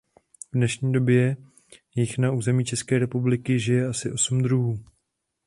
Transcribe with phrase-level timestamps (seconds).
[0.39, 1.37] V dnešní době
[1.95, 4.79] jich na území české republiky žije asi osm druhů.